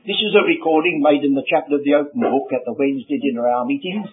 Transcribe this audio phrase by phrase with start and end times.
[0.00, 3.20] This is a recording made in the chapel of the Open Book at the Wednesday
[3.20, 4.08] dinner hour meetings.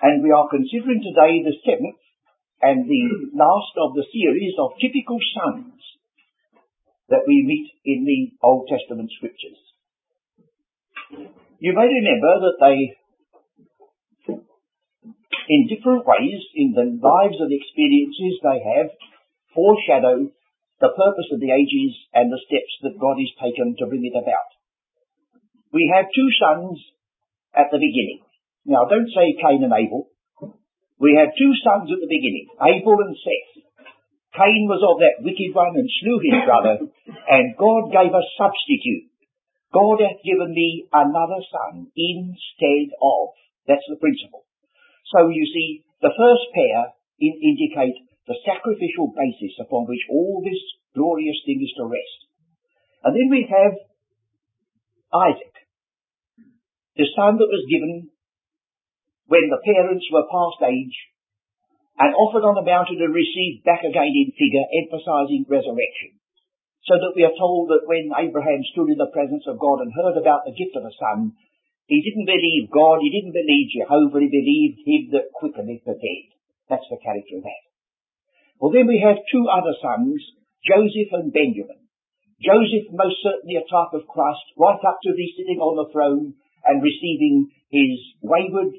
[0.00, 2.00] And we are considering today the seventh
[2.64, 3.04] and the
[3.36, 5.76] last of the series of typical sons
[7.12, 9.60] that we meet in the Old Testament scriptures.
[11.60, 12.96] You may remember that they,
[14.32, 18.96] in different ways, in the lives and experiences they have,
[19.52, 20.32] foreshadow
[20.80, 24.16] the purpose of the ages and the steps that God has taken to bring it
[24.16, 24.56] about.
[25.72, 26.82] We have two sons
[27.54, 28.26] at the beginning.
[28.66, 30.10] Now don't say Cain and Abel.
[31.00, 33.64] We have two sons at the beginning, Abel and Seth.
[34.36, 36.86] Cain was of that wicked one and slew his brother,
[37.26, 39.10] and God gave a substitute.
[39.72, 43.34] God hath given me another son instead of.
[43.66, 44.46] That's the principle.
[45.14, 50.58] So you see, the first pair in, indicate the sacrificial basis upon which all this
[50.94, 52.18] glorious thing is to rest.
[53.02, 53.74] And then we have
[55.10, 55.49] Isaac
[57.00, 58.12] the son that was given
[59.24, 60.96] when the parents were past age
[61.96, 66.20] and offered on the mountain and received back again in figure, emphasizing resurrection.
[66.84, 69.96] So that we are told that when Abraham stood in the presence of God and
[69.96, 71.32] heard about the gift of a son,
[71.88, 76.24] he didn't believe God, he didn't believe Jehovah, he believed him that quickeneth the dead.
[76.68, 77.64] That's the character of that.
[78.60, 80.20] Well then we have two other sons,
[80.68, 81.80] Joseph and Benjamin.
[82.44, 86.36] Joseph most certainly a type of Christ, right up to the sitting on the throne
[86.64, 88.74] and receiving his wayward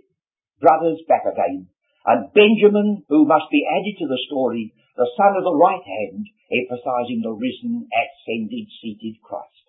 [0.59, 1.67] brothers back again.
[2.05, 6.25] And Benjamin, who must be added to the story, the son of the right hand,
[6.51, 9.65] emphasizing the risen, ascended, seated Christ.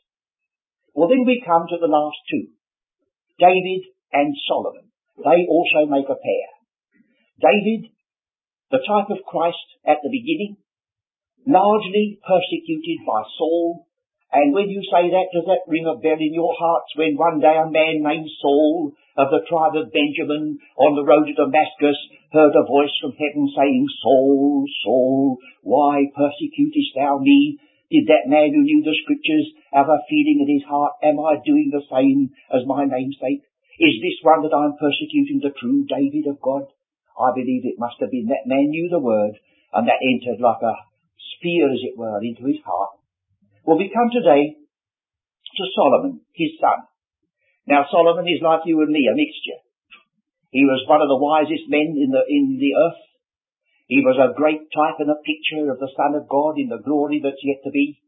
[0.94, 2.52] Well, then we come to the last two.
[3.38, 4.92] David and Solomon.
[5.16, 6.48] They also make a pair.
[7.40, 7.92] David,
[8.70, 10.56] the type of Christ at the beginning,
[11.46, 13.86] largely persecuted by Saul
[14.32, 17.36] and when you say that, does that ring a bell in your hearts when one
[17.36, 22.00] day a man named Saul of the tribe of Benjamin on the road to Damascus
[22.32, 27.60] heard a voice from heaven saying, Saul, Saul, why persecutest thou me?
[27.92, 31.36] Did that man who knew the scriptures have a feeling in his heart, am I
[31.44, 33.44] doing the same as my namesake?
[33.76, 36.72] Is this one that I'm persecuting the true David of God?
[37.20, 39.36] I believe it must have been that man knew the word
[39.76, 40.88] and that entered like a
[41.36, 42.96] spear, as it were, into his heart
[43.64, 46.82] well, we come today to Solomon, his son.
[47.66, 49.60] Now Solomon is like you and me, a mixture.
[50.50, 53.02] He was one of the wisest men in the, in the earth.
[53.86, 56.80] He was a great type and a picture of the Son of God in the
[56.80, 58.00] glory that's yet to be.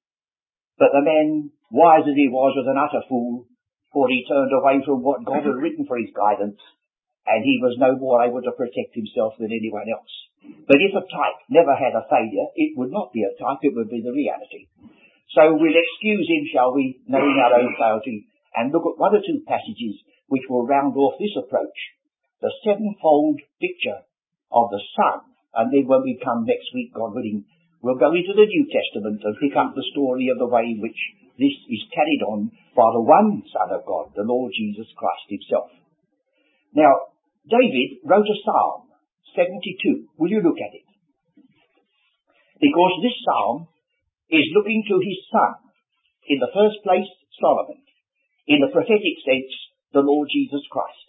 [0.76, 3.46] But the man, wise as he was, was an utter fool,
[3.92, 6.58] for he turned away from what God had written for his guidance,
[7.26, 10.12] and he was no more able to protect himself than anyone else.
[10.66, 13.72] But if a type never had a failure, it would not be a type, it
[13.72, 14.68] would be the reality.
[15.32, 19.24] So we'll excuse him, shall we, knowing our own frailty, and look at one or
[19.24, 19.98] two passages
[20.28, 21.78] which will round off this approach.
[22.40, 24.04] The sevenfold picture
[24.52, 25.24] of the Son,
[25.54, 27.44] and then when we come next week, God willing,
[27.80, 30.78] we'll go into the New Testament and pick up the story of the way in
[30.80, 30.98] which
[31.38, 35.70] this is carried on by the one Son of God, the Lord Jesus Christ himself.
[36.74, 37.14] Now,
[37.46, 38.90] David wrote a psalm,
[39.34, 40.14] 72.
[40.18, 40.86] Will you look at it?
[42.60, 43.66] Because this psalm
[44.30, 45.54] is looking to his son.
[46.28, 47.08] In the first place,
[47.40, 47.80] Solomon.
[48.46, 49.52] In the prophetic sense,
[49.92, 51.04] the Lord Jesus Christ.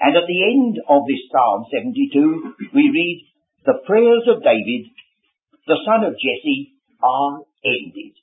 [0.00, 3.18] And at the end of this Psalm 72, we read,
[3.64, 4.90] the prayers of David,
[5.66, 8.18] the son of Jesse, are ended.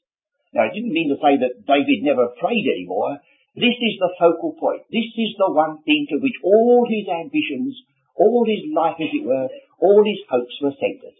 [0.51, 3.21] Now, I didn't mean to say that David never prayed anymore.
[3.55, 4.83] This is the focal point.
[4.91, 7.77] This is the one thing to which all his ambitions,
[8.17, 9.47] all his life, as it were,
[9.79, 11.15] all his hopes were centered.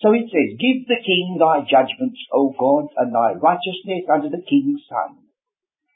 [0.00, 4.44] So it says, Give the king thy judgments, O God, and thy righteousness unto the
[4.44, 5.24] king's son.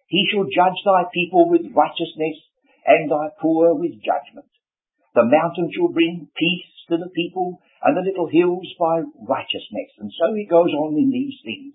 [0.09, 2.41] He shall judge thy people with righteousness,
[2.87, 4.49] and thy poor with judgment.
[5.15, 9.91] The mountain shall bring peace to the people, and the little hills by righteousness.
[9.99, 11.75] And so he goes on in these things.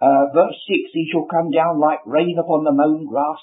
[0.00, 3.42] Uh, verse 6, He shall come down like rain upon the mown grass,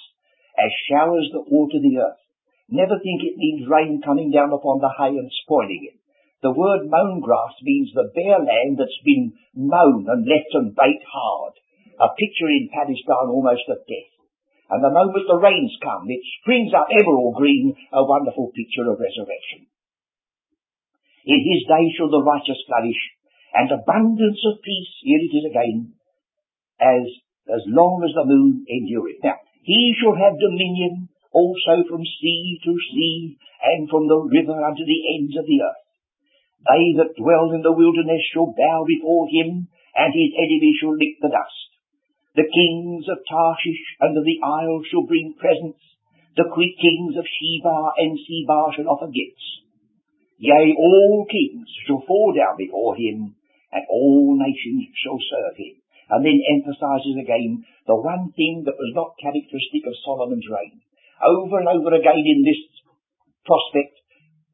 [0.57, 2.19] as showers that water the earth.
[2.69, 6.00] Never think it means rain coming down upon the hay and spoiling it.
[6.41, 11.05] The word mown grass means the bare land that's been mown and left and baked
[11.05, 11.53] hard.
[12.01, 14.11] A picture in Palestine almost of death.
[14.73, 18.97] And the moment the rains come, it springs up emerald green, a wonderful picture of
[18.97, 19.69] resurrection.
[21.29, 23.01] In his day shall the righteous flourish,
[23.53, 25.93] and abundance of peace, here it is again,
[26.79, 27.05] as,
[27.53, 29.21] as long as the moon endureth.
[29.21, 34.83] Now, he shall have dominion also from sea to sea, and from the river unto
[34.83, 35.80] the ends of the earth.
[36.61, 39.67] They that dwell in the wilderness shall bow before him,
[39.97, 41.69] and his enemies shall lick the dust.
[42.37, 45.81] The kings of Tarshish and of the isles shall bring presents.
[46.37, 49.67] The kings of Sheba and Seba shall offer gifts.
[50.37, 53.35] Yea, all kings shall fall down before him,
[53.73, 55.75] and all nations shall serve him.
[56.09, 60.79] And then emphasizes again the one thing that was not characteristic of Solomon's reign.
[61.19, 62.61] Over and over again in this
[63.45, 63.97] prospect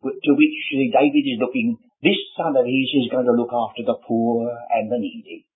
[0.04, 3.98] to which David is looking, this son of his is going to look after the
[4.08, 5.48] poor and the needy.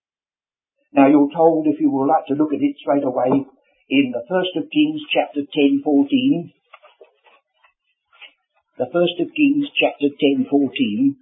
[0.94, 3.46] Now you're told, if you would like to look at it straight away,
[3.90, 6.54] in the first of Kings chapter 10, 14,
[8.78, 10.08] the first of Kings chapter
[10.38, 11.16] 10, 14,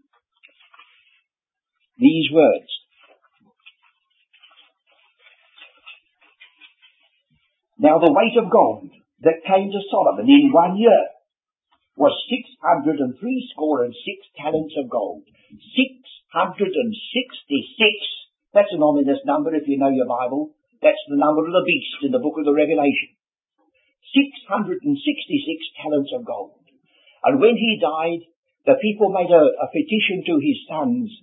[2.00, 2.70] these words.
[7.78, 8.90] Now the weight of gold
[9.22, 11.08] that came to Solomon in one year
[12.00, 15.28] was six hundred and three score and six talents of gold.
[15.76, 15.92] Six
[16.32, 18.20] hundred and sixty-six
[18.54, 20.58] that's an ominous number if you know your Bible.
[20.82, 23.14] That's the number of the beast in the book of the Revelation.
[24.10, 24.90] 666
[25.78, 26.66] talents of gold.
[27.30, 28.26] And when he died,
[28.66, 31.14] the people made a, a petition to his sons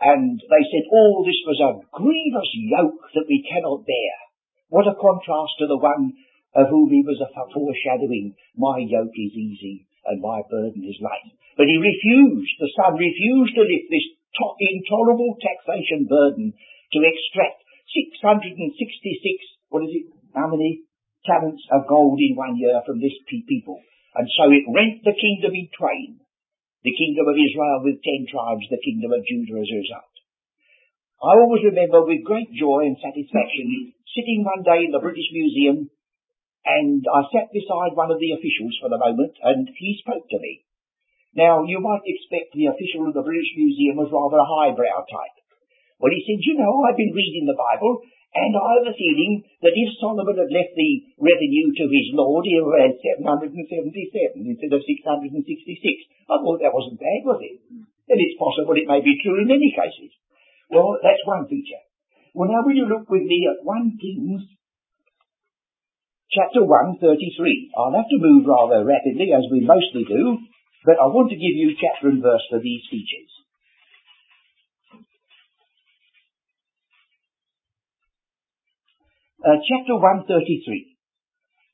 [0.00, 4.14] and they said, oh, this was a grievous yoke that we cannot bear.
[4.70, 6.16] What a contrast to the one
[6.54, 8.38] of whom he was a foreshadowing.
[8.56, 11.34] My yoke is easy and my burden is light.
[11.56, 14.06] But he refused, the son refused to lift this
[14.38, 20.06] to- intolerable taxation burden to extract 666, what is it,
[20.36, 20.86] how many
[21.26, 23.80] talents of gold in one year from this people.
[24.14, 26.20] And so it rent the kingdom in twain.
[26.84, 30.14] The kingdom of Israel with ten tribes, the kingdom of Judah as a result.
[31.18, 35.90] I always remember with great joy and satisfaction sitting one day in the British Museum
[36.68, 40.38] and I sat beside one of the officials for the moment and he spoke to
[40.38, 40.68] me.
[41.32, 45.36] Now, you might expect the official of the British Museum was rather a highbrow type.
[45.96, 48.04] Well, he said, you know, I've been reading the Bible,
[48.36, 52.44] and I have a feeling that if Solomon had left the revenue to his Lord,
[52.44, 55.40] he would have had 777 instead of 666.
[56.28, 57.56] I thought that wasn't bad, was it?
[58.12, 60.12] And it's possible it may be true in many cases.
[60.68, 61.80] Well, that's one feature.
[62.36, 64.44] Well, now will you look with me at 1 Kings
[66.30, 67.72] chapter 133.
[67.76, 70.38] I'll have to move rather rapidly, as we mostly do,
[70.84, 73.32] but I want to give you chapter and verse for these features.
[79.40, 80.98] Uh, chapter 133.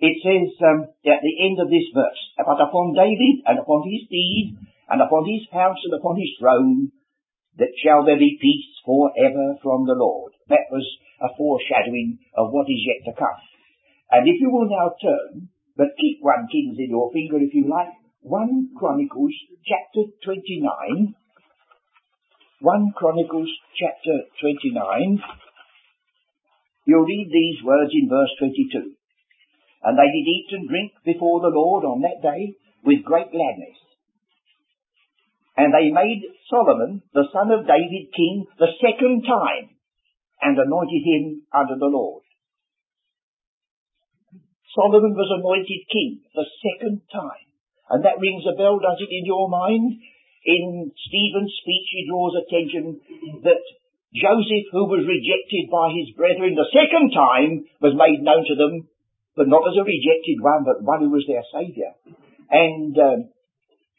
[0.01, 4.07] It says um, at the end of this verse, But upon David and upon his
[4.07, 4.59] seed
[4.91, 6.93] and upon his house and upon his throne,
[7.57, 10.33] that shall there be peace for ever from the Lord.
[10.51, 10.85] That was
[11.23, 13.41] a foreshadowing of what is yet to come.
[14.15, 17.67] And if you will now turn, but keep 1 Kings in your finger if you
[17.67, 19.35] like, 1 Chronicles
[19.67, 21.15] chapter 29.
[22.61, 25.19] 1 Chronicles chapter 29.
[26.87, 28.95] You'll read these words in verse 22.
[29.83, 33.79] And they did eat and drink before the Lord on that day with great gladness.
[35.57, 39.75] And they made Solomon, the son of David, king the second time,
[40.41, 42.24] and anointed him under the Lord.
[44.75, 47.47] Solomon was anointed king the second time.
[47.91, 50.03] And that rings a bell, does it, in your mind?
[50.45, 53.01] In Stephen's speech, he draws attention
[53.47, 53.63] that
[54.13, 58.87] Joseph, who was rejected by his brethren the second time, was made known to them,
[59.35, 61.95] but not as a rejected one, but one who was their saviour.
[62.51, 63.19] And um,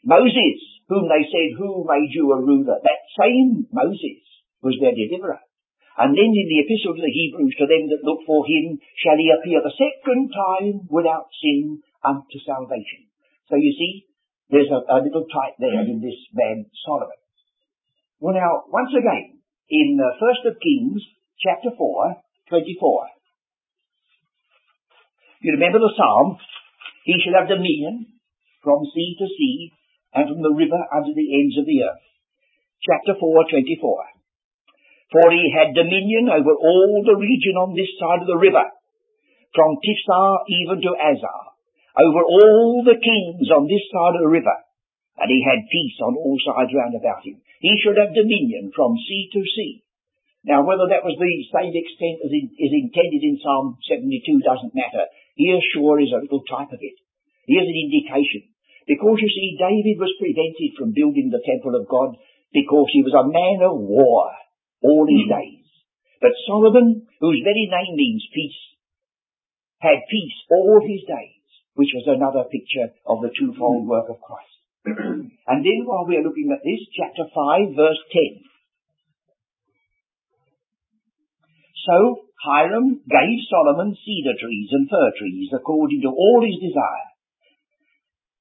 [0.04, 2.78] Moses, whom they said, who made you a ruler?
[2.80, 4.22] That same Moses
[4.62, 5.40] was their deliverer.
[5.96, 9.16] And then in the epistle to the Hebrews, to them that look for him, shall
[9.16, 13.08] he appear the second time without sin unto salvation.
[13.48, 14.04] So you see,
[14.52, 17.16] there's a, a little type there in this man Solomon.
[18.20, 21.00] Well now, once again, in uh, First of Kings,
[21.40, 23.06] chapter 4, 24.
[25.42, 26.38] You remember the psalm?
[27.04, 28.20] He shall have dominion
[28.62, 29.72] from sea to sea
[30.14, 32.04] and from the river unto the ends of the earth.
[32.82, 34.15] Chapter 4, 24.
[35.12, 38.66] For he had dominion over all the region on this side of the river,
[39.54, 41.42] from Tiphsah even to Azzah,
[41.94, 44.56] over all the kings on this side of the river,
[45.16, 47.38] and he had peace on all sides round about him.
[47.62, 49.86] He should have dominion from sea to sea.
[50.44, 55.06] Now, whether that was the same extent as is intended in Psalm 72 doesn't matter.
[55.34, 56.96] Here sure is a little type of it.
[57.46, 58.46] Here's an indication.
[58.86, 62.14] Because you see, David was prevented from building the temple of God
[62.54, 64.30] because he was a man of war
[64.86, 65.66] all his days.
[66.22, 68.62] But Solomon, whose very name means peace,
[69.82, 71.36] had peace all his days
[71.76, 73.92] which was another picture of the twofold mm.
[73.92, 74.56] work of Christ.
[74.88, 78.40] and then while we are looking at this, chapter 5, verse 10.
[81.84, 87.08] So Hiram gave Solomon cedar trees and fir trees according to all his desire.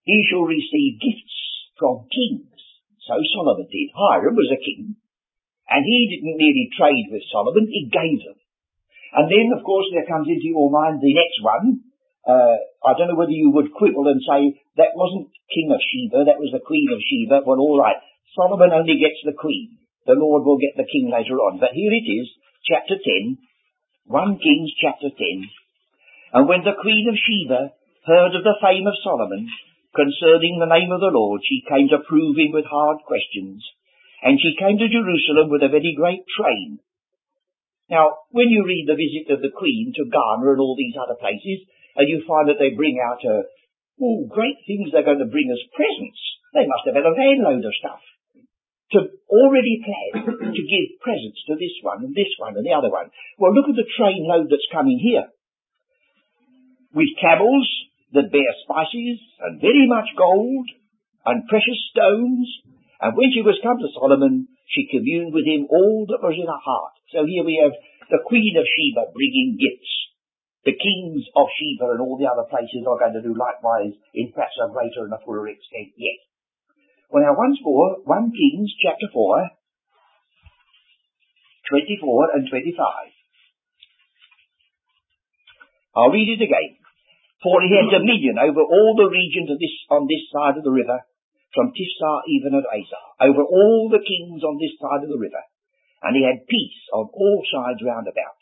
[0.07, 1.37] He shall receive gifts
[1.77, 2.55] from kings.
[3.05, 3.91] So Solomon did.
[3.93, 4.95] Hiram was a king.
[5.69, 8.37] And he didn't merely trade with Solomon, he gave them.
[9.15, 11.87] And then, of course, there comes into your mind the next one.
[12.27, 16.25] Uh, I don't know whether you would quibble and say, that wasn't King of Sheba,
[16.25, 17.45] that was the Queen of Sheba.
[17.45, 18.01] Well, alright.
[18.35, 19.77] Solomon only gets the Queen.
[20.05, 21.57] The Lord will get the King later on.
[21.63, 22.27] But here it is,
[22.67, 23.37] chapter 10,
[24.05, 25.49] 1 Kings chapter 10.
[26.33, 27.73] And when the Queen of Sheba
[28.05, 29.47] heard of the fame of Solomon
[29.95, 33.63] concerning the name of the Lord, she came to prove him with hard questions.
[34.23, 36.79] And she came to Jerusalem with a very great train.
[37.89, 41.19] Now, when you read the visit of the Queen to Ghana and all these other
[41.19, 43.45] places, and you find that they bring out a,
[44.01, 46.21] oh, great things they're going to bring as presents.
[46.53, 48.01] They must have had a van load of stuff
[48.93, 52.91] to already plan to give presents to this one and this one and the other
[52.91, 53.09] one.
[53.37, 55.25] Well, look at the train load that's coming here.
[56.93, 57.67] With camels
[58.13, 60.67] that bear spices and very much gold
[61.25, 62.47] and precious stones
[63.01, 66.47] and when she was come to Solomon, she communed with him all that was in
[66.47, 66.95] her heart.
[67.11, 67.75] So here we have
[68.09, 69.91] the Queen of Sheba bringing gifts.
[70.65, 74.33] The kings of Sheba and all the other places are going to do likewise in
[74.33, 76.17] perhaps a greater and a fuller extent yet.
[77.13, 79.49] Well now once more, 1 Kings chapter 4,
[81.69, 82.81] 24 and 25.
[85.95, 86.81] I'll read it again.
[87.45, 91.05] For he had dominion over all the region this, on this side of the river,
[91.55, 95.41] from Tiphsah even at Azzah, over all the kings on this side of the river.
[96.03, 98.37] And he had peace on all sides round about.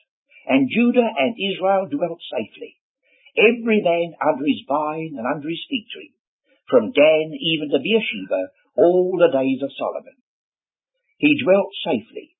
[0.50, 2.76] And Judah and Israel dwelt safely,
[3.38, 6.12] every man under his vine and under his fig tree,
[6.68, 10.18] from Dan even to Beersheba, all the days of Solomon.
[11.22, 12.36] He dwelt safely.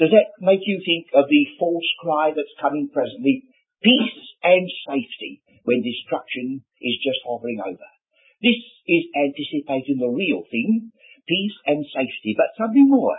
[0.00, 3.44] Does that make you think of the false cry that's coming presently?
[3.82, 7.88] Peace and safety when destruction is just hovering over.
[8.38, 10.92] This is anticipating the real thing,
[11.26, 13.18] peace and safety, but something more.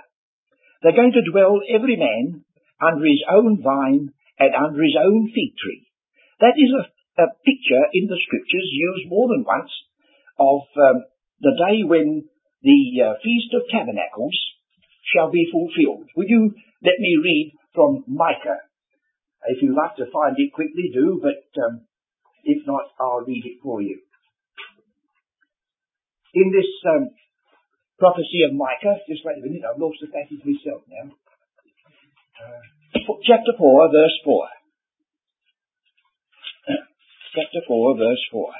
[0.82, 2.46] They're going to dwell every man
[2.80, 5.92] under his own vine and under his own fig tree.
[6.40, 6.88] That is a,
[7.24, 9.72] a picture in the scriptures used more than once
[10.40, 11.04] of um,
[11.42, 12.24] the day when
[12.64, 14.40] the uh, Feast of Tabernacles
[15.04, 16.08] shall be fulfilled.
[16.16, 18.64] Would you let me read from Micah?
[19.52, 21.84] If you'd like to find it quickly, do, but um,
[22.46, 24.00] if not, I'll read it for you
[26.34, 27.10] in this um,
[27.98, 31.12] prophecy of Micah, just wait a minute, I've lost the passage myself now.
[32.40, 32.62] Uh,
[33.26, 34.48] chapter 4, verse 4.
[37.36, 38.54] chapter 4, verse 4.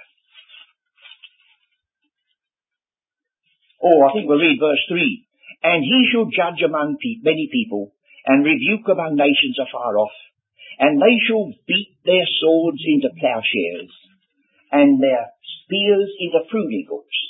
[3.82, 5.26] Oh, I think we'll read verse 3.
[5.64, 7.94] And he shall judge among pe- many people,
[8.26, 10.16] and rebuke among nations afar off,
[10.80, 13.92] and they shall beat their swords into plowshares,
[14.72, 15.32] and their
[15.64, 17.29] spears into pruning hooks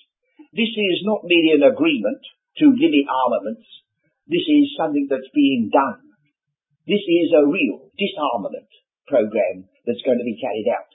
[0.54, 2.22] this is not merely an agreement
[2.58, 3.68] to limit armaments.
[4.26, 6.10] This is something that's being done.
[6.90, 8.70] This is a real disarmament
[9.06, 10.90] program that's going to be carried out.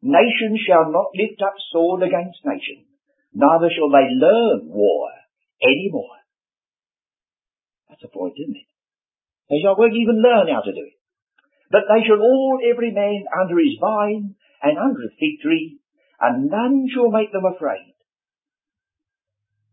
[0.00, 2.84] Nation shall not lift up sword against nation,
[3.32, 5.08] neither shall they learn war
[5.60, 6.16] any more.
[7.88, 8.68] That's a point, isn't it?
[9.48, 10.96] They shall not even learn how to do it.
[11.70, 15.80] But they shall all, every man, under his vine and under his fig tree,
[16.20, 17.95] and none shall make them afraid.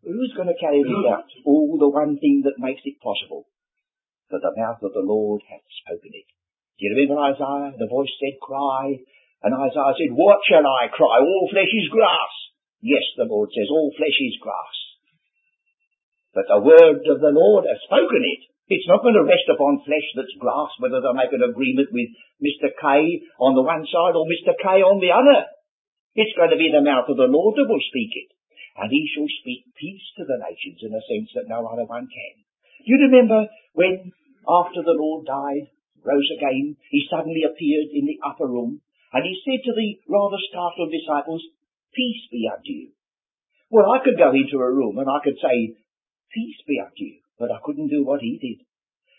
[0.04, 1.32] Who's going to carry this out?
[1.48, 3.48] All the one thing that makes it possible.
[4.28, 6.28] For the mouth of the Lord hath spoken it.
[6.76, 7.72] Do you remember Isaiah?
[7.80, 9.00] The voice said, cry.
[9.48, 11.24] And Isaiah said, what shall I cry?
[11.24, 12.34] All flesh is grass.
[12.84, 14.76] Yes, the Lord says, all flesh is grass.
[16.36, 18.44] But the word of the Lord has spoken it.
[18.68, 22.12] It's not going to rest upon flesh that's grass, whether they make an agreement with
[22.44, 22.76] Mr.
[22.76, 24.52] K on the one side or Mr.
[24.60, 25.48] K on the other.
[26.16, 28.34] It's going to be the mouth of the Lord that will speak it
[28.78, 32.10] and he shall speak peace to the nations in a sense that no other one
[32.10, 32.36] can.
[32.86, 34.12] You remember when,
[34.48, 35.70] after the Lord died,
[36.02, 38.82] rose again, he suddenly appeared in the upper room,
[39.14, 41.44] and he said to the rather startled disciples,
[41.94, 42.90] Peace be unto you.
[43.70, 45.78] Well, I could go into a room and I could say,
[46.34, 48.66] Peace be unto you, but I couldn't do what he did.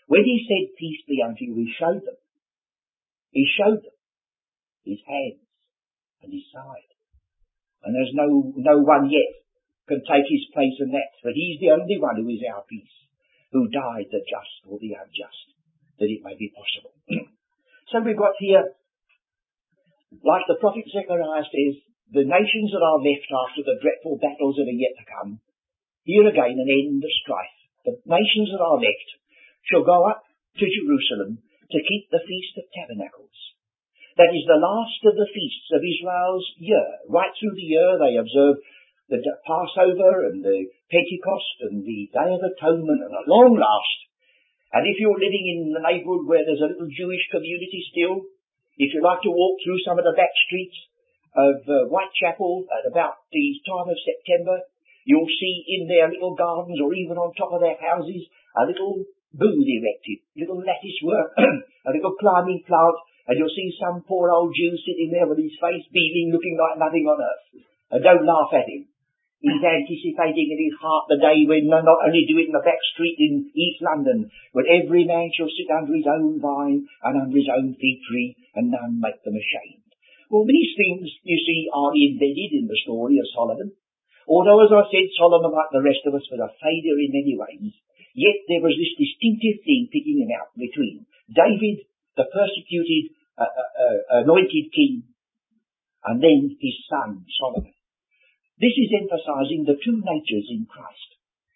[0.07, 2.19] When he said, Peace be unto you, he showed them.
[3.31, 3.95] He showed them
[4.83, 5.41] his hands
[6.21, 6.91] and his side.
[7.83, 9.44] And there's no, no one yet
[9.87, 11.13] can take his place in that.
[11.21, 12.95] But he's the only one who is our peace,
[13.53, 15.47] who died the just for the unjust,
[16.01, 16.93] that it may be possible.
[17.93, 18.73] so we've got here,
[20.25, 21.73] like the prophet Zechariah says,
[22.13, 25.41] the nations that are left after the dreadful battles that are yet to come,
[26.05, 27.57] here again an end of strife.
[27.85, 29.09] The nations that are left
[29.65, 30.21] shall go up
[30.57, 33.33] to Jerusalem to keep the Feast of Tabernacles.
[34.15, 36.87] That is the last of the feasts of Israel's year.
[37.09, 38.63] Right through the year they observe
[39.09, 43.97] the Passover and the Pentecost and the Day of Atonement and at long last.
[44.73, 48.25] And if you're living in the neighbourhood where there's a little Jewish community still,
[48.75, 50.75] if you like to walk through some of the back streets
[51.37, 54.57] of uh, Whitechapel at about the time of September,
[55.05, 58.25] you'll see in their little gardens or even on top of their houses
[58.57, 61.31] a little booth erected, little lattice work,
[61.87, 62.97] a little climbing plant,
[63.27, 66.79] and you'll see some poor old Jew sitting there with his face beaming, looking like
[66.79, 67.45] nothing on earth.
[67.91, 68.87] And don't laugh at him.
[69.45, 72.81] He's anticipating in his heart the day when not only do it in the back
[72.97, 77.37] street in East London, but every man shall sit under his own vine and under
[77.37, 79.85] his own fig tree, and none make them ashamed.
[80.33, 83.77] Well, these things, you see, are embedded in the story of Solomon.
[84.25, 87.37] Although, as I said, Solomon, like the rest of us, was a failure in many
[87.37, 87.77] ways,
[88.15, 91.83] Yet there was this distinctive thing picking him out between David,
[92.15, 95.03] the persecuted, uh, uh, uh, anointed king,
[96.07, 97.74] and then his son, Solomon.
[98.59, 101.09] This is emphasizing the two natures in Christ.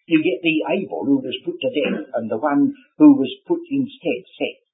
[0.10, 3.62] You get the Abel who was put to death and the one who was put
[3.70, 4.66] instead, Seth.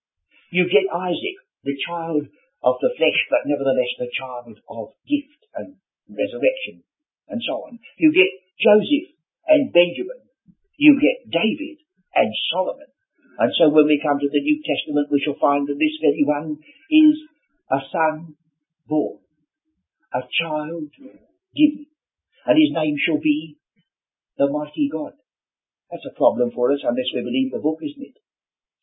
[0.50, 2.26] You get Isaac, the child
[2.64, 5.76] of the flesh, but nevertheless the child of gift and
[6.10, 6.82] resurrection,
[7.30, 7.78] and so on.
[7.98, 9.14] You get Joseph
[9.46, 10.26] and Benjamin,
[10.78, 11.78] you get David
[12.16, 12.90] and Solomon.
[13.38, 16.24] And so when we come to the New Testament, we shall find that this very
[16.24, 16.58] one
[16.90, 17.16] is
[17.70, 18.36] a son
[18.88, 19.20] born,
[20.14, 20.90] a child
[21.54, 21.86] given,
[22.46, 23.58] and his name shall be
[24.38, 25.14] the mighty God.
[25.90, 28.18] That's a problem for us unless we believe the book, isn't it?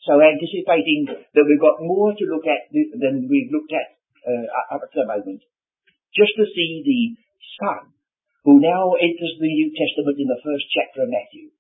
[0.03, 4.83] So anticipating that we've got more to look at than we've looked at uh, up
[4.83, 5.43] to the moment,
[6.15, 7.03] just to see the
[7.63, 7.95] Son
[8.43, 11.55] who now enters the New Testament in the first chapter of Matthew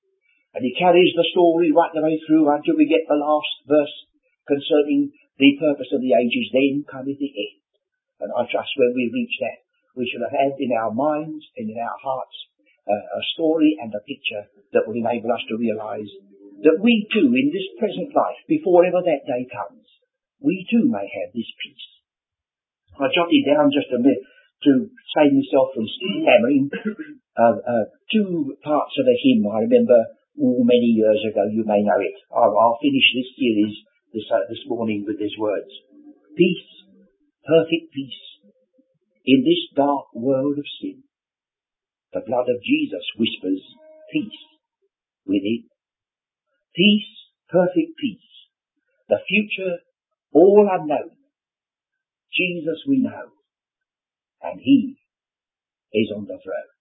[0.52, 3.96] and he carries the story right the way through until we get the last verse
[4.44, 6.52] concerning the purpose of the ages.
[6.52, 7.60] Then cometh the end.
[8.20, 9.64] And I trust when we reach that,
[9.96, 12.36] we shall have had in our minds and in our hearts
[12.88, 16.08] uh, a story and a picture that will enable us to realize
[16.62, 19.82] that we too, in this present life, before ever that day comes,
[20.38, 21.88] we too may have this peace.
[22.98, 24.22] I jotted down just a minute
[24.66, 24.72] to
[25.14, 26.70] save myself from stammering
[27.34, 29.98] uh, uh, two parts of a hymn I remember
[30.38, 31.42] oh, many years ago.
[31.50, 32.14] You may know it.
[32.30, 33.74] I'll, I'll finish this series
[34.14, 35.70] this, uh, this morning with these words.
[36.36, 36.68] Peace,
[37.42, 38.22] perfect peace,
[39.24, 41.02] in this dark world of sin.
[42.12, 43.62] The blood of Jesus whispers
[44.12, 44.42] peace
[45.26, 45.64] within.
[46.74, 47.08] Peace,
[47.48, 48.18] perfect peace.
[49.08, 49.78] The future,
[50.32, 51.16] all unknown.
[52.32, 53.28] Jesus we know,
[54.42, 54.96] and He
[55.92, 56.71] is on the throne.